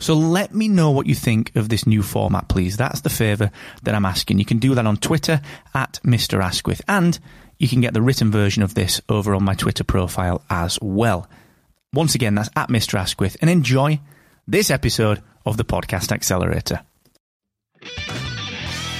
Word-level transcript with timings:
So 0.00 0.14
let 0.14 0.54
me 0.54 0.66
know 0.66 0.90
what 0.90 1.06
you 1.06 1.14
think 1.14 1.54
of 1.54 1.68
this 1.68 1.86
new 1.86 2.02
format, 2.02 2.48
please. 2.48 2.76
That's 2.76 3.02
the 3.02 3.10
favour 3.10 3.50
that 3.82 3.94
I'm 3.94 4.06
asking. 4.06 4.38
You 4.38 4.46
can 4.46 4.58
do 4.58 4.74
that 4.74 4.86
on 4.86 4.96
Twitter 4.96 5.40
at 5.74 6.00
Mr. 6.02 6.42
Asquith, 6.42 6.80
and 6.88 7.18
you 7.58 7.68
can 7.68 7.82
get 7.82 7.92
the 7.92 8.02
written 8.02 8.30
version 8.30 8.62
of 8.62 8.74
this 8.74 9.02
over 9.10 9.34
on 9.34 9.44
my 9.44 9.54
Twitter 9.54 9.84
profile 9.84 10.42
as 10.48 10.78
well. 10.80 11.28
Once 11.92 12.14
again, 12.14 12.34
that's 12.34 12.48
at 12.56 12.70
Mr. 12.70 12.98
Asquith, 12.98 13.36
and 13.42 13.50
enjoy 13.50 14.00
this 14.48 14.70
episode 14.70 15.22
of 15.44 15.58
the 15.58 15.64
Podcast 15.64 16.12
Accelerator. 16.12 16.80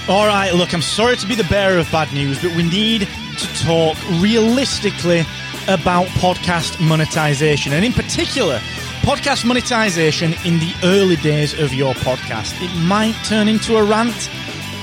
All 0.09 0.27
right, 0.27 0.53
look, 0.55 0.75
I'm 0.75 0.83
sorry 0.83 1.17
to 1.17 1.27
be 1.27 1.35
the 1.35 1.45
bearer 1.45 1.79
of 1.79 1.91
bad 1.91 2.13
news, 2.13 2.43
but 2.43 2.55
we 2.57 2.69
need 2.69 3.09
to 3.39 3.65
talk 3.65 3.97
realistically 4.21 5.21
about 5.69 6.07
podcast 6.19 6.81
monetization, 6.87 7.73
and 7.73 7.85
in 7.85 7.93
particular, 7.93 8.61
podcast 9.03 9.45
monetization 9.45 10.35
in 10.45 10.59
the 10.59 10.73
early 10.85 11.17
days 11.17 11.59
of 11.59 11.73
your 11.73 11.95
podcast. 11.95 12.55
It 12.63 12.75
might 12.87 13.15
turn 13.25 13.49
into 13.49 13.77
a 13.77 13.85
rant. 13.85 14.29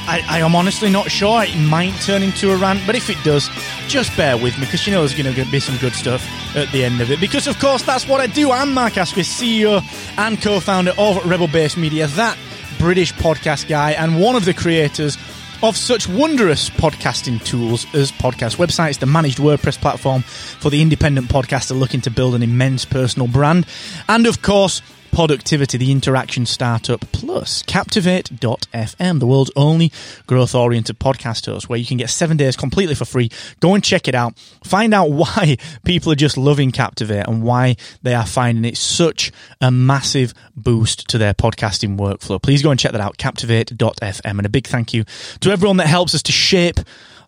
I, 0.08 0.24
I 0.28 0.40
am 0.40 0.56
honestly 0.56 0.90
not 0.90 1.12
sure. 1.12 1.44
It 1.44 1.58
might 1.58 1.94
turn 2.02 2.24
into 2.24 2.52
a 2.52 2.56
rant, 2.56 2.82
but 2.86 2.96
if 2.96 3.10
it 3.10 3.18
does, 3.24 3.50
just 3.88 4.16
bear 4.18 4.38
with 4.38 4.58
me 4.58 4.66
because 4.66 4.88
you 4.88 4.94
know 4.94 5.06
there's 5.06 5.14
going 5.22 5.34
to 5.34 5.52
be 5.52 5.60
some 5.60 5.78
good 5.78 5.94
stuff 5.94 6.26
at 6.56 6.72
the 6.72 6.84
end 6.84 7.02
of 7.02 7.12
it. 7.12 7.20
Because, 7.20 7.48
of 7.48 7.60
course, 7.60 7.84
that's 7.84 8.08
what 8.08 8.20
I 8.22 8.28
do. 8.28 8.52
I'm 8.52 8.74
Mark 8.74 8.98
Asquith, 8.98 9.28
CEO 9.28 9.84
and 10.18 10.42
co 10.42 10.60
founder 10.60 10.94
of 10.98 11.24
Rebel 11.26 11.48
Base 11.48 11.78
Media, 11.78 12.08
that 12.08 12.38
British 12.80 13.14
podcast 13.14 13.68
guy, 13.68 13.92
and 13.92 14.20
one 14.20 14.36
of 14.36 14.46
the 14.46 14.54
creators 14.54 15.18
of 15.64 15.76
such 15.76 16.08
wondrous 16.08 16.70
podcasting 16.70 17.44
tools 17.44 17.86
as 17.96 18.12
podcast 18.12 18.58
websites, 18.58 19.00
the 19.00 19.06
managed 19.06 19.40
WordPress 19.40 19.80
platform 19.80 20.22
for 20.22 20.70
the 20.70 20.82
independent 20.82 21.28
podcaster 21.28 21.78
looking 21.78 22.02
to 22.02 22.12
build 22.12 22.36
an 22.36 22.44
immense 22.44 22.86
personal 22.86 23.28
brand, 23.28 23.66
and 24.08 24.28
of 24.28 24.42
course, 24.42 24.82
Poductivity, 25.18 25.80
the 25.80 25.92
interaction 25.92 26.46
startup, 26.46 27.02
plus 27.12 27.64
Captivate.fm, 27.64 29.20
the 29.20 29.26
world's 29.26 29.50
only 29.56 29.92
growth 30.28 30.54
oriented 30.54 31.00
podcast 31.00 31.48
host, 31.48 31.68
where 31.68 31.80
you 31.80 31.88
can 31.88 31.98
get 31.98 32.12
seven 32.12 32.38
days 32.38 32.56
completely 32.56 32.94
for 32.94 33.06
free. 33.06 33.32
Go 33.60 33.74
and 33.74 33.84
check 33.84 34.08
it 34.08 34.14
out. 34.14 34.38
Find 34.64 34.94
out 34.94 35.10
why 35.10 35.58
people 35.84 36.12
are 36.12 36.16
just 36.16 36.38
loving 36.38 36.70
Captivate 36.70 37.28
and 37.28 37.42
why 37.42 37.78
they 38.04 38.14
are 38.14 38.28
finding 38.28 38.64
it 38.64 38.78
such 38.78 39.32
a 39.60 39.72
massive 39.72 40.36
boost 40.56 41.08
to 41.08 41.18
their 41.18 41.34
podcasting 41.34 41.98
workflow. 41.98 42.40
Please 42.40 42.62
go 42.62 42.70
and 42.70 42.80
check 42.80 42.92
that 42.92 43.02
out, 43.02 43.18
Captivate.fm. 43.18 44.24
And 44.24 44.46
a 44.46 44.50
big 44.50 44.68
thank 44.68 44.94
you 44.94 45.04
to 45.40 45.50
everyone 45.50 45.78
that 45.78 45.88
helps 45.88 46.14
us 46.14 46.22
to 46.22 46.32
shape 46.32 46.80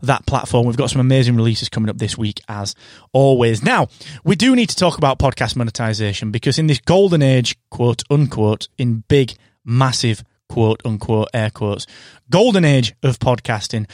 that 0.01 0.25
platform. 0.25 0.65
We've 0.65 0.77
got 0.77 0.89
some 0.89 1.01
amazing 1.01 1.35
releases 1.35 1.69
coming 1.69 1.89
up 1.89 1.97
this 1.97 2.17
week, 2.17 2.41
as 2.47 2.75
always. 3.13 3.63
Now, 3.63 3.87
we 4.23 4.35
do 4.35 4.55
need 4.55 4.69
to 4.69 4.75
talk 4.75 4.97
about 4.97 5.19
podcast 5.19 5.55
monetization 5.55 6.31
because 6.31 6.59
in 6.59 6.67
this 6.67 6.79
golden 6.79 7.21
age, 7.21 7.55
quote 7.69 8.03
unquote, 8.09 8.67
in 8.77 9.03
big, 9.07 9.33
massive 9.65 10.23
quote 10.47 10.81
unquote 10.85 11.29
air 11.33 11.49
quotes, 11.49 11.85
golden 12.29 12.65
age 12.65 12.93
of 13.03 13.19
podcasting, 13.19 13.89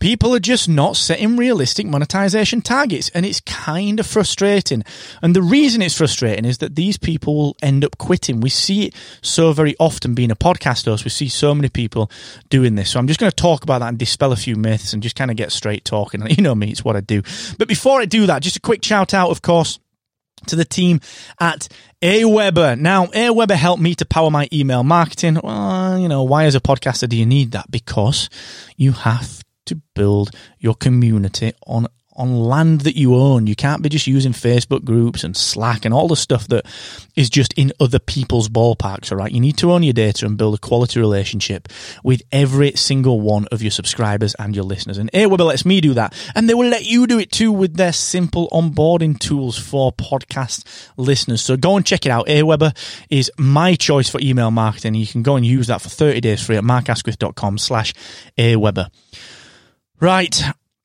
people 0.00 0.34
are 0.34 0.40
just 0.40 0.68
not 0.68 0.96
setting 0.96 1.36
realistic 1.36 1.86
monetization 1.86 2.62
targets 2.62 3.10
and 3.10 3.24
it's 3.24 3.40
kind 3.40 4.00
of 4.00 4.06
frustrating. 4.06 4.82
And 5.22 5.36
the 5.36 5.42
reason 5.42 5.82
it's 5.82 5.96
frustrating 5.96 6.44
is 6.44 6.58
that 6.58 6.74
these 6.74 6.96
people 6.96 7.36
will 7.36 7.56
end 7.62 7.84
up 7.84 7.98
quitting. 7.98 8.40
We 8.40 8.50
see 8.50 8.86
it 8.86 8.94
so 9.22 9.52
very 9.52 9.76
often 9.78 10.14
being 10.14 10.30
a 10.30 10.36
podcast 10.36 10.86
host. 10.86 11.04
We 11.04 11.10
see 11.10 11.28
so 11.28 11.54
many 11.54 11.68
people 11.68 12.10
doing 12.48 12.74
this. 12.74 12.90
So 12.90 12.98
I'm 12.98 13.06
just 13.06 13.20
going 13.20 13.30
to 13.30 13.36
talk 13.36 13.62
about 13.62 13.80
that 13.80 13.88
and 13.88 13.98
dispel 13.98 14.32
a 14.32 14.36
few 14.36 14.56
myths 14.56 14.92
and 14.92 15.02
just 15.02 15.16
kind 15.16 15.30
of 15.30 15.36
get 15.36 15.52
straight 15.52 15.84
talking. 15.84 16.26
You 16.40 16.44
know 16.44 16.54
me, 16.54 16.70
it's 16.70 16.84
what 16.84 16.96
I 16.96 17.00
do. 17.00 17.22
But 17.58 17.68
before 17.68 18.00
I 18.00 18.06
do 18.06 18.24
that, 18.26 18.40
just 18.40 18.56
a 18.56 18.60
quick 18.60 18.82
shout 18.82 19.12
out, 19.12 19.30
of 19.30 19.42
course, 19.42 19.78
to 20.46 20.56
the 20.56 20.64
team 20.64 21.00
at 21.38 21.68
Aweber. 22.00 22.78
Now, 22.78 23.06
Aweber 23.06 23.56
helped 23.56 23.82
me 23.82 23.94
to 23.96 24.06
power 24.06 24.30
my 24.30 24.48
email 24.52 24.82
marketing. 24.82 25.38
Well, 25.42 25.98
you 25.98 26.08
know, 26.08 26.22
why 26.22 26.44
as 26.44 26.54
a 26.54 26.60
podcaster 26.60 27.08
do 27.08 27.16
you 27.16 27.26
need 27.26 27.50
that? 27.50 27.70
Because 27.70 28.30
you 28.76 28.92
have 28.92 29.42
to 29.70 29.80
build 29.94 30.30
your 30.58 30.74
community 30.74 31.52
on 31.66 31.86
on 32.20 32.34
land 32.34 32.82
that 32.82 32.96
you 32.96 33.14
own. 33.14 33.46
You 33.46 33.56
can't 33.56 33.82
be 33.82 33.88
just 33.88 34.06
using 34.06 34.32
Facebook 34.32 34.84
groups 34.84 35.24
and 35.24 35.34
Slack 35.34 35.86
and 35.86 35.94
all 35.94 36.06
the 36.06 36.16
stuff 36.16 36.46
that 36.48 36.66
is 37.16 37.30
just 37.30 37.54
in 37.54 37.72
other 37.80 37.98
people's 37.98 38.50
ballparks, 38.50 39.10
all 39.10 39.16
right? 39.16 39.32
You 39.32 39.40
need 39.40 39.56
to 39.58 39.72
own 39.72 39.82
your 39.82 39.94
data 39.94 40.26
and 40.26 40.36
build 40.36 40.54
a 40.54 40.58
quality 40.58 41.00
relationship 41.00 41.68
with 42.04 42.20
every 42.30 42.72
single 42.72 43.22
one 43.22 43.46
of 43.50 43.62
your 43.62 43.70
subscribers 43.70 44.34
and 44.34 44.54
your 44.54 44.64
listeners. 44.64 44.98
And 44.98 45.10
Aweber 45.12 45.46
lets 45.46 45.64
me 45.64 45.80
do 45.80 45.94
that. 45.94 46.12
And 46.34 46.46
they 46.46 46.52
will 46.52 46.68
let 46.68 46.84
you 46.84 47.06
do 47.06 47.18
it 47.18 47.32
too 47.32 47.52
with 47.52 47.76
their 47.76 47.92
simple 47.92 48.50
onboarding 48.50 49.18
tools 49.18 49.56
for 49.56 49.90
podcast 49.90 50.90
listeners. 50.98 51.40
So 51.40 51.56
go 51.56 51.76
and 51.76 51.86
check 51.86 52.04
it 52.04 52.12
out. 52.12 52.26
Aweber 52.26 52.76
is 53.08 53.30
my 53.38 53.76
choice 53.76 54.10
for 54.10 54.20
email 54.20 54.50
marketing. 54.50 54.94
You 54.94 55.06
can 55.06 55.22
go 55.22 55.36
and 55.36 55.46
use 55.46 55.68
that 55.68 55.80
for 55.80 55.88
30 55.88 56.20
days 56.20 56.44
free 56.44 56.56
at 56.56 56.64
markasquith.com 56.64 57.56
slash 57.56 57.94
Aweber. 58.36 58.90
Right. 60.00 60.42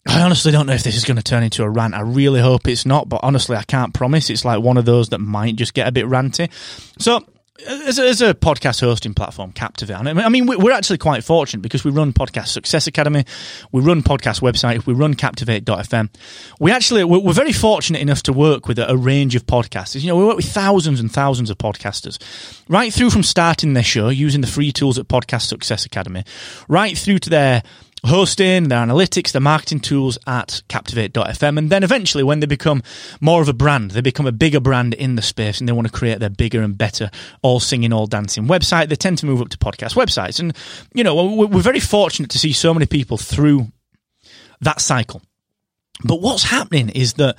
I 0.07 0.21
honestly 0.21 0.51
don't 0.51 0.67
know 0.67 0.73
if 0.73 0.83
this 0.83 0.95
is 0.95 1.05
going 1.05 1.17
to 1.17 1.23
turn 1.23 1.41
into 1.41 1.63
a 1.63 1.69
rant. 1.69 1.95
I 1.95 2.01
really 2.01 2.39
hope 2.39 2.67
it's 2.67 2.85
not, 2.85 3.09
but 3.09 3.21
honestly, 3.23 3.55
I 3.55 3.63
can't 3.63 3.93
promise. 3.93 4.29
It's 4.29 4.45
like 4.45 4.61
one 4.61 4.77
of 4.77 4.85
those 4.85 5.09
that 5.09 5.19
might 5.19 5.55
just 5.55 5.73
get 5.73 5.87
a 5.87 5.91
bit 5.91 6.05
ranty. 6.05 6.51
So, 6.99 7.25
as 7.67 7.97
a, 7.97 8.07
as 8.07 8.21
a 8.21 8.33
podcast 8.33 8.81
hosting 8.81 9.13
platform, 9.13 9.53
Captivate, 9.53 9.95
I 9.95 10.29
mean, 10.29 10.45
we're 10.45 10.73
actually 10.73 10.97
quite 10.97 11.23
fortunate 11.23 11.61
because 11.61 11.85
we 11.85 11.89
run 11.89 12.11
Podcast 12.11 12.47
Success 12.47 12.85
Academy, 12.85 13.23
we 13.71 13.81
run 13.81 14.03
podcast 14.03 14.41
website, 14.41 14.85
we 14.85 14.93
run 14.93 15.13
Captivate.fm. 15.13 16.09
We 16.59 16.71
actually, 16.71 17.05
we're 17.05 17.33
very 17.33 17.53
fortunate 17.53 18.01
enough 18.01 18.23
to 18.23 18.33
work 18.33 18.67
with 18.67 18.77
a 18.77 18.97
range 18.97 19.35
of 19.35 19.45
podcasters. 19.45 20.01
You 20.01 20.09
know, 20.09 20.17
we 20.17 20.25
work 20.25 20.35
with 20.35 20.51
thousands 20.51 20.99
and 20.99 21.11
thousands 21.11 21.49
of 21.49 21.57
podcasters, 21.57 22.19
right 22.67 22.93
through 22.93 23.09
from 23.09 23.23
starting 23.23 23.73
their 23.73 23.83
show 23.83 24.09
using 24.09 24.41
the 24.41 24.47
free 24.47 24.73
tools 24.73 24.99
at 24.99 25.07
Podcast 25.07 25.43
Success 25.43 25.85
Academy, 25.85 26.25
right 26.67 26.97
through 26.97 27.19
to 27.19 27.29
their 27.29 27.63
hosting, 28.05 28.69
their 28.69 28.85
analytics, 28.85 29.31
their 29.31 29.41
marketing 29.41 29.79
tools 29.79 30.17
at 30.27 30.61
Captivate.fm. 30.67 31.57
And 31.57 31.69
then 31.69 31.83
eventually, 31.83 32.23
when 32.23 32.39
they 32.39 32.45
become 32.45 32.83
more 33.21 33.41
of 33.41 33.49
a 33.49 33.53
brand, 33.53 33.91
they 33.91 34.01
become 34.01 34.27
a 34.27 34.31
bigger 34.31 34.59
brand 34.59 34.93
in 34.93 35.15
the 35.15 35.21
space 35.21 35.59
and 35.59 35.67
they 35.67 35.73
want 35.73 35.87
to 35.87 35.93
create 35.93 36.19
their 36.19 36.29
bigger 36.29 36.61
and 36.61 36.77
better 36.77 37.09
all 37.41 37.59
singing, 37.59 37.93
all 37.93 38.07
dancing 38.07 38.47
website, 38.47 38.89
they 38.89 38.95
tend 38.95 39.17
to 39.19 39.25
move 39.25 39.41
up 39.41 39.49
to 39.49 39.57
podcast 39.57 39.95
websites. 39.95 40.39
And, 40.39 40.55
you 40.93 41.03
know, 41.03 41.15
we're 41.33 41.61
very 41.61 41.79
fortunate 41.79 42.31
to 42.31 42.39
see 42.39 42.53
so 42.53 42.73
many 42.73 42.85
people 42.85 43.17
through 43.17 43.67
that 44.61 44.81
cycle. 44.81 45.21
But 46.03 46.21
what's 46.21 46.43
happening 46.43 46.89
is 46.89 47.13
that 47.13 47.37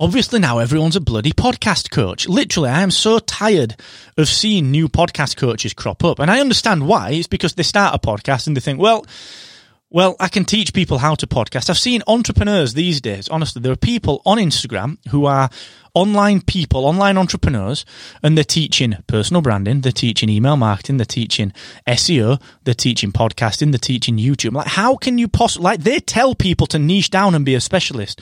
Obviously, 0.00 0.40
now 0.40 0.58
everyone's 0.58 0.96
a 0.96 1.00
bloody 1.00 1.30
podcast 1.30 1.92
coach. 1.92 2.28
Literally, 2.28 2.68
I 2.68 2.82
am 2.82 2.90
so 2.90 3.20
tired 3.20 3.76
of 4.18 4.26
seeing 4.26 4.72
new 4.72 4.88
podcast 4.88 5.36
coaches 5.36 5.72
crop 5.72 6.02
up. 6.02 6.18
And 6.18 6.32
I 6.32 6.40
understand 6.40 6.88
why. 6.88 7.10
It's 7.10 7.28
because 7.28 7.54
they 7.54 7.62
start 7.62 7.94
a 7.94 8.04
podcast 8.04 8.48
and 8.48 8.56
they 8.56 8.60
think, 8.60 8.80
well, 8.80 9.06
well, 9.94 10.16
I 10.18 10.26
can 10.26 10.44
teach 10.44 10.74
people 10.74 10.98
how 10.98 11.14
to 11.14 11.26
podcast. 11.28 11.70
I've 11.70 11.78
seen 11.78 12.02
entrepreneurs 12.08 12.74
these 12.74 13.00
days. 13.00 13.28
Honestly, 13.28 13.62
there 13.62 13.70
are 13.70 13.76
people 13.76 14.22
on 14.26 14.38
Instagram 14.38 14.98
who 15.10 15.24
are 15.24 15.48
online 15.94 16.40
people, 16.40 16.84
online 16.84 17.16
entrepreneurs, 17.16 17.86
and 18.20 18.36
they're 18.36 18.42
teaching 18.42 18.96
personal 19.06 19.40
branding, 19.40 19.82
they're 19.82 19.92
teaching 19.92 20.28
email 20.28 20.56
marketing, 20.56 20.96
they're 20.96 21.04
teaching 21.04 21.52
SEO, 21.86 22.42
they're 22.64 22.74
teaching 22.74 23.12
podcasting, 23.12 23.70
they're 23.70 23.78
teaching 23.78 24.18
YouTube. 24.18 24.54
Like, 24.54 24.66
how 24.66 24.96
can 24.96 25.16
you 25.16 25.28
possibly, 25.28 25.62
like, 25.62 25.84
they 25.84 26.00
tell 26.00 26.34
people 26.34 26.66
to 26.66 26.78
niche 26.80 27.10
down 27.10 27.36
and 27.36 27.44
be 27.44 27.54
a 27.54 27.60
specialist. 27.60 28.20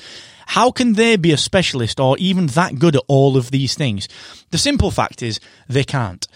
How 0.49 0.73
can 0.73 0.93
they 0.93 1.17
be 1.17 1.33
a 1.33 1.39
specialist 1.39 1.99
or 1.99 2.19
even 2.19 2.49
that 2.49 2.79
good 2.79 2.97
at 2.97 3.03
all 3.09 3.39
of 3.39 3.51
these 3.51 3.75
things? 3.75 4.11
The 4.51 4.59
simple 4.59 4.91
fact 4.91 5.23
is 5.23 5.41
they 5.71 5.85
can't. 5.85 6.29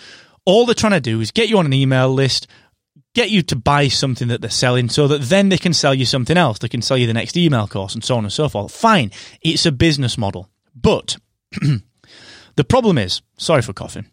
All 0.47 0.65
they're 0.65 0.75
trying 0.75 0.93
to 0.93 1.01
do 1.01 1.21
is 1.21 1.31
get 1.31 1.51
you 1.51 1.59
on 1.59 1.67
an 1.67 1.75
email 1.75 2.09
list, 2.09 2.47
get 3.17 3.31
you 3.31 3.41
to 3.41 3.57
buy 3.57 3.89
something 3.89 4.29
that 4.29 4.43
they're 4.43 4.51
selling 4.51 4.91
so 4.91 5.09
that 5.09 5.23
then 5.23 5.49
they 5.49 5.57
can 5.57 5.73
sell 5.73 5.95
you 5.95 6.05
something 6.05 6.37
else. 6.37 6.59
They 6.59 6.69
can 6.69 6.83
sell 6.83 6.99
you 6.99 7.07
the 7.07 7.15
next 7.15 7.35
email 7.35 7.67
course 7.67 7.95
and 7.95 8.05
so 8.05 8.15
on 8.17 8.25
and 8.25 8.33
so 8.33 8.47
forth. 8.47 8.71
Fine. 8.71 9.11
It's 9.41 9.65
a 9.65 9.73
business 9.73 10.19
model. 10.19 10.51
But 10.75 11.17
the 12.57 12.65
problem 12.65 12.99
is, 12.99 13.23
sorry 13.39 13.63
for 13.63 13.73
coughing. 13.73 14.11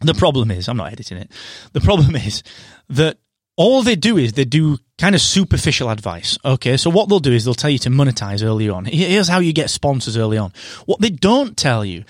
The 0.00 0.14
problem 0.14 0.50
is, 0.50 0.68
I'm 0.68 0.76
not 0.76 0.92
editing 0.92 1.16
it. 1.16 1.30
The 1.74 1.80
problem 1.80 2.16
is 2.28 2.42
that 2.88 3.18
all 3.56 3.84
they 3.84 3.94
do 3.94 4.18
is 4.18 4.32
they 4.32 4.44
do 4.44 4.78
kind 4.98 5.14
of 5.14 5.20
superficial 5.20 5.88
advice. 5.88 6.36
Okay, 6.44 6.76
so 6.76 6.90
what 6.90 7.08
they'll 7.08 7.20
do 7.20 7.32
is 7.32 7.44
they'll 7.44 7.54
tell 7.54 7.70
you 7.70 7.78
to 7.78 7.90
monetize 7.90 8.44
early 8.44 8.68
on. 8.68 8.84
Here's 8.84 9.28
how 9.28 9.38
you 9.38 9.52
get 9.52 9.70
sponsors 9.70 10.16
early 10.16 10.38
on. 10.38 10.52
What 10.86 11.00
they 11.00 11.10
don't 11.10 11.56
tell 11.56 11.84
you 11.84 12.02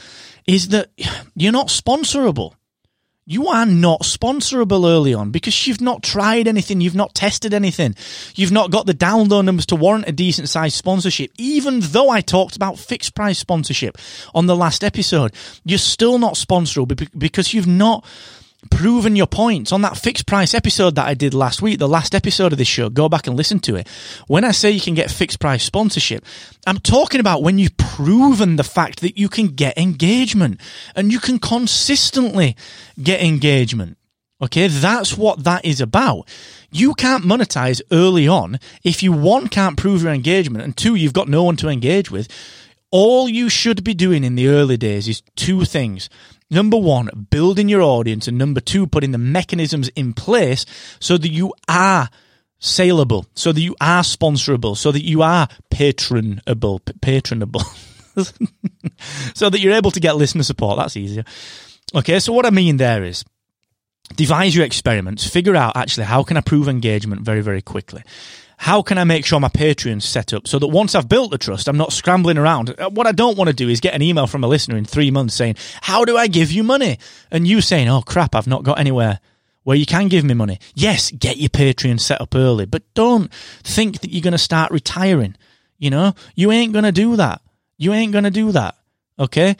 is 0.47 0.69
that 0.69 0.89
you're 1.35 1.53
not 1.53 1.69
sponsorable 1.69 2.55
you 3.27 3.49
are 3.49 3.67
not 3.67 4.03
sponsorable 4.03 4.87
early 4.87 5.15
on 5.15 5.31
because 5.31 5.67
you've 5.67 5.81
not 5.81 6.03
tried 6.03 6.47
anything, 6.47 6.81
you've 6.81 6.95
not 6.95 7.15
tested 7.15 7.55
anything, 7.55 7.95
you've 8.35 8.53
not 8.53 8.71
got 8.71 8.87
the 8.87 8.95
download 8.95 9.45
numbers 9.45 9.67
to 9.67 9.77
warrant 9.77 10.09
a 10.09 10.13
decent 10.13 10.49
sized 10.49 10.77
sponsorship. 10.77 11.31
Even 11.39 11.81
though 11.81 12.11
I 12.11 12.21
talked 12.21 12.57
about 12.57 12.79
fixed 12.79 13.15
price 13.15 13.39
sponsorship 13.39 13.97
on 14.35 14.47
the 14.47 14.57
last 14.57 14.85
episode, 14.85 15.35
you're 15.65 15.79
still 15.79 16.19
not 16.19 16.35
sponsorable 16.35 17.09
because 17.17 17.55
you've 17.55 17.67
not 17.67 18.05
proven 18.71 19.17
your 19.17 19.27
points 19.27 19.73
on 19.73 19.83
that 19.83 19.97
fixed 19.97 20.27
price 20.27 20.55
episode 20.55 20.95
that 20.95 21.07
I 21.07 21.15
did 21.15 21.35
last 21.35 21.63
week, 21.63 21.79
the 21.79 21.89
last 21.89 22.15
episode 22.15 22.53
of 22.53 22.59
this 22.59 22.69
show. 22.69 22.89
Go 22.91 23.09
back 23.09 23.27
and 23.27 23.37
listen 23.37 23.61
to 23.61 23.77
it. 23.77 23.89
When 24.27 24.45
I 24.45 24.51
say 24.51 24.71
you 24.71 24.81
can 24.81 24.95
get 24.95 25.11
fixed 25.11 25.41
price 25.41 25.63
sponsorship, 25.63 26.25
I'm 26.67 26.79
talking 26.79 27.21
about 27.21 27.43
when 27.43 27.59
you've 27.59 27.77
proven 27.77 28.57
the 28.57 28.65
fact 28.65 29.01
that 29.01 29.19
you 29.19 29.29
can 29.29 29.49
get 29.49 29.79
engagement 29.79 30.61
and 30.95 31.13
you 31.13 31.21
can 31.21 31.39
consistently 31.39 32.57
get 33.03 33.23
engagement. 33.23 33.99
Okay, 34.43 34.67
that's 34.67 35.17
what 35.17 35.45
that 35.45 35.65
is 35.65 35.81
about. 35.81 36.29
You 36.71 36.95
can't 36.95 37.25
monetize 37.25 37.81
early 37.93 38.27
on 38.27 38.59
if 38.83 39.03
you 39.03 39.13
one 39.13 39.49
can't 39.49 39.77
prove 39.77 40.03
your 40.03 40.13
engagement 40.13 40.65
and 40.65 40.77
two 40.77 40.97
you've 40.97 41.13
got 41.13 41.29
no 41.29 41.45
one 41.45 41.57
to 41.57 41.69
engage 41.69 42.11
with. 42.11 42.29
All 42.91 43.29
you 43.29 43.49
should 43.49 43.83
be 43.83 43.95
doing 43.95 44.23
in 44.23 44.35
the 44.35 44.49
early 44.49 44.77
days 44.77 45.09
is 45.09 45.23
two 45.35 45.65
things. 45.65 46.09
Number 46.55 46.77
one, 46.77 47.27
building 47.31 47.69
your 47.69 47.83
audience. 47.83 48.29
And 48.29 48.39
number 48.39 48.61
two, 48.61 48.87
putting 48.87 49.11
the 49.11 49.19
mechanisms 49.19 49.89
in 49.97 50.13
place 50.13 50.65
so 51.01 51.19
that 51.19 51.31
you 51.31 51.53
are 51.69 52.09
saleable, 52.61 53.27
so 53.35 53.51
that 53.51 53.61
you 53.61 53.75
are 53.81 54.03
sponsorable, 54.03 54.77
so 54.77 54.93
that 54.93 55.05
you 55.05 55.21
are 55.23 55.49
patronable, 55.71 56.79
patronable. 57.01 57.63
so 59.35 59.51
that 59.51 59.59
you're 59.59 59.75
able 59.75 59.91
to 59.91 59.99
get 59.99 60.15
listener 60.15 60.45
support. 60.45 60.79
That's 60.79 60.97
easier. 60.97 61.25
Okay, 61.93 62.21
so 62.21 62.33
what 62.33 62.47
I 62.47 62.51
mean 62.51 62.77
there 62.77 63.03
is 63.03 63.25
devise 64.17 64.55
your 64.55 64.65
experiments, 64.65 65.27
figure 65.27 65.57
out 65.57 65.77
actually 65.77 66.05
how 66.05 66.23
can 66.23 66.37
I 66.37 66.41
prove 66.41 66.69
engagement 66.69 67.23
very, 67.23 67.41
very 67.41 67.63
quickly 67.63 68.03
how 68.57 68.83
can 68.83 68.99
I 68.99 69.05
make 69.05 69.27
sure 69.27 69.41
my 69.41 69.49
Patreon's 69.49 70.05
set 70.05 70.33
up 70.33 70.47
so 70.49 70.59
that 70.59 70.69
once 70.69 70.95
I've 70.95 71.09
built 71.09 71.31
the 71.31 71.39
trust, 71.39 71.69
I'm 71.69 71.77
not 71.77 71.93
scrambling 71.93 72.39
around? 72.39 72.75
Uh, 72.79 72.89
what 72.91 73.07
I 73.07 73.13
don't 73.13 73.37
want 73.37 73.49
to 73.49 73.55
do 73.55 73.69
is 73.69 73.81
get 73.81 73.95
an 73.95 74.03
email 74.03 74.27
from 74.27 74.45
a 74.45 74.49
listener 74.49 74.77
in 74.77 74.85
three 74.85 75.11
months 75.11 75.35
saying, 75.35 75.57
How 75.83 76.05
do 76.05 76.17
I 76.17 76.29
give 76.29 76.53
you 76.53 76.63
money? 76.63 76.99
And 77.31 77.47
you 77.47 77.61
saying, 77.61 77.89
Oh 77.89 78.03
crap, 78.03 78.35
I've 78.35 78.47
not 78.47 78.63
got 78.63 78.79
anywhere 78.79 79.21
where 79.65 79.77
you 79.77 79.87
can 79.87 80.09
give 80.09 80.25
me 80.25 80.35
money. 80.35 80.59
Yes, 80.75 81.11
get 81.11 81.39
your 81.39 81.49
Patreon 81.49 82.01
set 82.01 82.21
up 82.21 82.35
early, 82.35 82.67
but 82.67 82.83
don't 82.95 83.33
think 83.63 84.01
that 84.01 84.11
you're 84.11 84.23
going 84.23 84.33
to 84.33 84.39
start 84.39 84.71
retiring. 84.71 85.37
You 85.79 85.91
know, 85.91 86.15
you 86.35 86.53
ain't 86.53 86.73
going 86.73 86.85
to 86.85 86.93
do 86.93 87.17
that. 87.17 87.41
You 87.77 87.93
ain't 87.93 88.13
going 88.13 88.25
to 88.25 88.31
do 88.31 88.53
that. 88.53 88.77
Okay. 89.19 89.57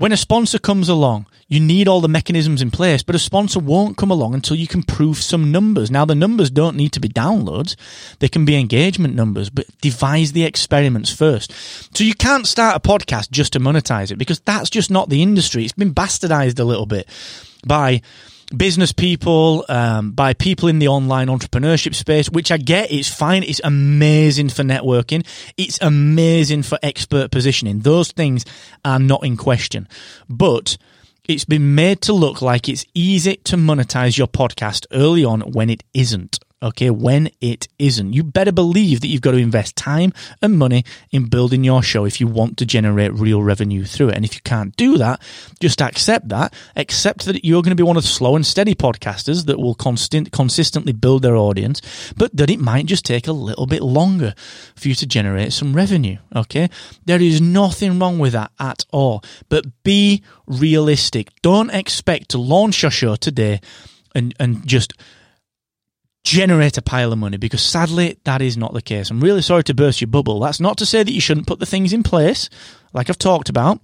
When 0.00 0.12
a 0.12 0.16
sponsor 0.16 0.58
comes 0.58 0.88
along, 0.88 1.26
you 1.46 1.60
need 1.60 1.86
all 1.86 2.00
the 2.00 2.08
mechanisms 2.08 2.62
in 2.62 2.70
place, 2.70 3.02
but 3.02 3.14
a 3.14 3.18
sponsor 3.18 3.60
won't 3.60 3.98
come 3.98 4.10
along 4.10 4.32
until 4.32 4.56
you 4.56 4.66
can 4.66 4.82
prove 4.82 5.18
some 5.18 5.52
numbers. 5.52 5.90
Now, 5.90 6.06
the 6.06 6.14
numbers 6.14 6.48
don't 6.48 6.74
need 6.74 6.92
to 6.92 7.00
be 7.00 7.08
downloads. 7.10 7.76
They 8.18 8.28
can 8.28 8.46
be 8.46 8.56
engagement 8.56 9.14
numbers, 9.14 9.50
but 9.50 9.66
devise 9.82 10.32
the 10.32 10.44
experiments 10.44 11.12
first. 11.12 11.52
So 11.94 12.02
you 12.02 12.14
can't 12.14 12.46
start 12.46 12.76
a 12.76 12.80
podcast 12.80 13.30
just 13.30 13.52
to 13.52 13.60
monetize 13.60 14.10
it 14.10 14.16
because 14.16 14.40
that's 14.40 14.70
just 14.70 14.90
not 14.90 15.10
the 15.10 15.20
industry. 15.20 15.64
It's 15.64 15.74
been 15.74 15.92
bastardized 15.92 16.58
a 16.58 16.64
little 16.64 16.86
bit 16.86 17.06
by 17.66 18.00
business 18.56 18.92
people, 18.92 19.64
um, 19.68 20.12
by 20.12 20.34
people 20.34 20.68
in 20.68 20.78
the 20.78 20.88
online 20.88 21.28
entrepreneurship 21.28 21.94
space, 21.94 22.28
which 22.28 22.50
I 22.50 22.56
get. 22.56 22.90
It's 22.90 23.08
fine. 23.08 23.42
It's 23.42 23.60
amazing 23.62 24.48
for 24.50 24.62
networking. 24.62 25.26
It's 25.56 25.78
amazing 25.80 26.62
for 26.62 26.78
expert 26.82 27.30
positioning. 27.30 27.80
Those 27.80 28.12
things 28.12 28.44
are 28.84 28.98
not 28.98 29.24
in 29.24 29.36
question. 29.36 29.88
But 30.28 30.76
it's 31.24 31.44
been 31.44 31.74
made 31.74 32.00
to 32.02 32.12
look 32.12 32.42
like 32.42 32.68
it's 32.68 32.84
easy 32.94 33.36
to 33.36 33.56
monetize 33.56 34.18
your 34.18 34.26
podcast 34.26 34.86
early 34.92 35.24
on 35.24 35.40
when 35.42 35.70
it 35.70 35.84
isn't. 35.94 36.38
Okay, 36.62 36.90
when 36.90 37.30
it 37.40 37.68
isn't. 37.78 38.12
You 38.12 38.22
better 38.22 38.52
believe 38.52 39.00
that 39.00 39.06
you've 39.06 39.22
got 39.22 39.30
to 39.30 39.38
invest 39.38 39.76
time 39.76 40.12
and 40.42 40.58
money 40.58 40.84
in 41.10 41.24
building 41.30 41.64
your 41.64 41.82
show 41.82 42.04
if 42.04 42.20
you 42.20 42.26
want 42.26 42.58
to 42.58 42.66
generate 42.66 43.14
real 43.14 43.42
revenue 43.42 43.84
through 43.84 44.10
it. 44.10 44.16
And 44.16 44.26
if 44.26 44.34
you 44.34 44.42
can't 44.42 44.76
do 44.76 44.98
that, 44.98 45.22
just 45.60 45.80
accept 45.80 46.28
that. 46.28 46.52
Accept 46.76 47.24
that 47.24 47.46
you're 47.46 47.62
going 47.62 47.70
to 47.70 47.82
be 47.82 47.82
one 47.82 47.96
of 47.96 48.02
the 48.02 48.08
slow 48.08 48.36
and 48.36 48.44
steady 48.44 48.74
podcasters 48.74 49.46
that 49.46 49.58
will 49.58 49.74
constant, 49.74 50.32
consistently 50.32 50.92
build 50.92 51.22
their 51.22 51.36
audience, 51.36 51.80
but 52.14 52.36
that 52.36 52.50
it 52.50 52.60
might 52.60 52.84
just 52.84 53.06
take 53.06 53.26
a 53.26 53.32
little 53.32 53.66
bit 53.66 53.80
longer 53.82 54.34
for 54.76 54.88
you 54.88 54.94
to 54.96 55.06
generate 55.06 55.54
some 55.54 55.72
revenue. 55.72 56.18
Okay. 56.36 56.68
There 57.06 57.22
is 57.22 57.40
nothing 57.40 57.98
wrong 57.98 58.18
with 58.18 58.34
that 58.34 58.52
at 58.60 58.84
all, 58.92 59.24
but 59.48 59.64
be 59.82 60.22
realistic. 60.46 61.30
Don't 61.40 61.70
expect 61.70 62.28
to 62.30 62.38
launch 62.38 62.82
your 62.82 62.90
show 62.90 63.16
today 63.16 63.62
and, 64.14 64.34
and 64.38 64.66
just 64.66 64.92
generate 66.24 66.76
a 66.76 66.82
pile 66.82 67.12
of 67.12 67.18
money 67.18 67.36
because 67.36 67.62
sadly 67.62 68.18
that 68.24 68.42
is 68.42 68.56
not 68.56 68.74
the 68.74 68.82
case. 68.82 69.10
I'm 69.10 69.20
really 69.20 69.42
sorry 69.42 69.64
to 69.64 69.74
burst 69.74 70.00
your 70.00 70.08
bubble. 70.08 70.40
That's 70.40 70.60
not 70.60 70.78
to 70.78 70.86
say 70.86 71.02
that 71.02 71.12
you 71.12 71.20
shouldn't 71.20 71.46
put 71.46 71.60
the 71.60 71.66
things 71.66 71.92
in 71.92 72.02
place, 72.02 72.50
like 72.92 73.08
I've 73.08 73.18
talked 73.18 73.48
about, 73.48 73.80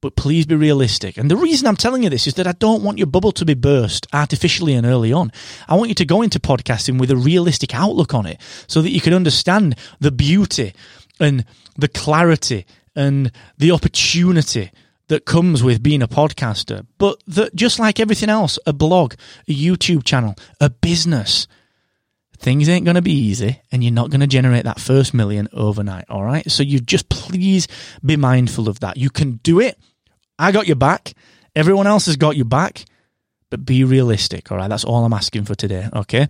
but 0.00 0.16
please 0.16 0.46
be 0.46 0.54
realistic. 0.54 1.16
And 1.16 1.30
the 1.30 1.36
reason 1.36 1.66
I'm 1.66 1.76
telling 1.76 2.02
you 2.02 2.10
this 2.10 2.26
is 2.26 2.34
that 2.34 2.46
I 2.46 2.52
don't 2.52 2.82
want 2.82 2.98
your 2.98 3.06
bubble 3.06 3.32
to 3.32 3.44
be 3.44 3.54
burst 3.54 4.06
artificially 4.12 4.74
and 4.74 4.86
early 4.86 5.12
on. 5.12 5.32
I 5.68 5.74
want 5.74 5.88
you 5.88 5.94
to 5.96 6.04
go 6.04 6.22
into 6.22 6.38
podcasting 6.38 7.00
with 7.00 7.10
a 7.10 7.16
realistic 7.16 7.74
outlook 7.74 8.14
on 8.14 8.26
it 8.26 8.40
so 8.66 8.80
that 8.82 8.90
you 8.90 9.00
can 9.00 9.14
understand 9.14 9.76
the 10.00 10.12
beauty 10.12 10.72
and 11.18 11.44
the 11.76 11.88
clarity 11.88 12.66
and 12.94 13.32
the 13.58 13.72
opportunity 13.72 14.70
that 15.08 15.26
comes 15.26 15.62
with 15.62 15.82
being 15.82 16.02
a 16.02 16.08
podcaster, 16.08 16.86
but 16.98 17.22
that 17.26 17.54
just 17.54 17.78
like 17.78 18.00
everything 18.00 18.28
else, 18.28 18.58
a 18.66 18.72
blog, 18.72 19.14
a 19.48 19.52
YouTube 19.54 20.04
channel, 20.04 20.34
a 20.60 20.70
business, 20.70 21.46
things 22.38 22.68
ain't 22.68 22.84
going 22.84 22.94
to 22.94 23.02
be 23.02 23.12
easy 23.12 23.60
and 23.72 23.82
you're 23.82 23.92
not 23.92 24.10
going 24.10 24.20
to 24.20 24.26
generate 24.26 24.64
that 24.64 24.80
first 24.80 25.14
million 25.14 25.48
overnight. 25.52 26.04
All 26.08 26.24
right. 26.24 26.50
So 26.50 26.62
you 26.62 26.80
just 26.80 27.08
please 27.08 27.68
be 28.04 28.16
mindful 28.16 28.68
of 28.68 28.80
that. 28.80 28.96
You 28.96 29.10
can 29.10 29.36
do 29.42 29.60
it. 29.60 29.78
I 30.38 30.52
got 30.52 30.66
your 30.66 30.76
back. 30.76 31.14
Everyone 31.54 31.86
else 31.86 32.06
has 32.06 32.16
got 32.16 32.36
your 32.36 32.46
back 32.46 32.84
but 33.54 33.64
be 33.64 33.84
realistic. 33.84 34.50
All 34.50 34.58
right. 34.58 34.66
That's 34.66 34.82
all 34.82 35.04
I'm 35.04 35.12
asking 35.12 35.44
for 35.44 35.54
today. 35.54 35.88
Okay. 35.94 36.28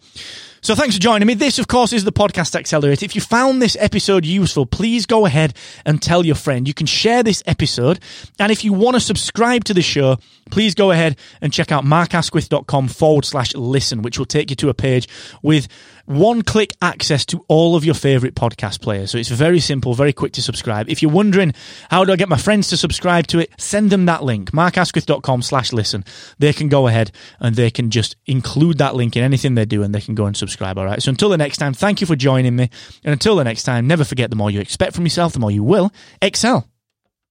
So 0.60 0.74
thanks 0.74 0.94
for 0.94 1.00
joining 1.00 1.26
me. 1.26 1.32
This, 1.32 1.58
of 1.58 1.68
course, 1.68 1.94
is 1.94 2.04
the 2.04 2.12
Podcast 2.12 2.54
Accelerator. 2.54 3.02
If 3.02 3.14
you 3.14 3.22
found 3.22 3.62
this 3.62 3.78
episode 3.80 4.26
useful, 4.26 4.66
please 4.66 5.06
go 5.06 5.24
ahead 5.24 5.54
and 5.86 6.02
tell 6.02 6.26
your 6.26 6.34
friend. 6.34 6.68
You 6.68 6.74
can 6.74 6.86
share 6.86 7.22
this 7.22 7.42
episode. 7.46 7.98
And 8.38 8.52
if 8.52 8.62
you 8.62 8.74
want 8.74 8.96
to 8.96 9.00
subscribe 9.00 9.64
to 9.64 9.74
the 9.74 9.80
show, 9.80 10.18
please 10.50 10.74
go 10.74 10.90
ahead 10.90 11.16
and 11.40 11.50
check 11.50 11.72
out 11.72 11.84
markasquith.com 11.84 12.88
forward 12.88 13.24
slash 13.24 13.54
listen, 13.54 14.02
which 14.02 14.18
will 14.18 14.26
take 14.26 14.50
you 14.50 14.56
to 14.56 14.68
a 14.68 14.74
page 14.74 15.08
with 15.42 15.66
one 16.06 16.42
click 16.42 16.72
access 16.82 17.24
to 17.26 17.44
all 17.48 17.76
of 17.76 17.84
your 17.84 17.94
favorite 17.94 18.34
podcast 18.34 18.80
players. 18.80 19.10
So 19.10 19.18
it's 19.18 19.28
very 19.28 19.60
simple, 19.60 19.94
very 19.94 20.12
quick 20.12 20.32
to 20.34 20.42
subscribe. 20.42 20.88
If 20.88 21.02
you're 21.02 21.10
wondering, 21.10 21.54
how 21.90 22.04
do 22.04 22.12
I 22.12 22.16
get 22.16 22.28
my 22.28 22.36
friends 22.36 22.68
to 22.68 22.76
subscribe 22.76 23.26
to 23.28 23.38
it? 23.38 23.50
Send 23.58 23.90
them 23.90 24.06
that 24.06 24.22
link, 24.22 24.52
markasquith.com 24.52 25.42
slash 25.42 25.72
listen. 25.72 26.04
They 26.38 26.52
can 26.52 26.68
go 26.68 26.86
ahead 26.86 27.10
and 27.40 27.54
they 27.54 27.70
can 27.70 27.90
just 27.90 28.16
include 28.26 28.78
that 28.78 28.94
link 28.94 29.16
in 29.16 29.22
anything 29.22 29.54
they 29.54 29.64
do 29.64 29.82
and 29.82 29.94
they 29.94 30.00
can 30.00 30.14
go 30.14 30.26
and 30.26 30.36
subscribe. 30.36 30.78
All 30.78 30.84
right. 30.84 31.02
So 31.02 31.10
until 31.10 31.28
the 31.28 31.38
next 31.38 31.58
time, 31.58 31.74
thank 31.74 32.00
you 32.00 32.06
for 32.06 32.16
joining 32.16 32.56
me. 32.56 32.70
And 33.02 33.12
until 33.12 33.36
the 33.36 33.44
next 33.44 33.62
time, 33.64 33.86
never 33.86 34.04
forget 34.04 34.30
the 34.30 34.36
more 34.36 34.50
you 34.50 34.60
expect 34.60 34.94
from 34.94 35.04
yourself, 35.04 35.32
the 35.32 35.40
more 35.40 35.50
you 35.50 35.62
will 35.62 35.92
excel. 36.20 36.68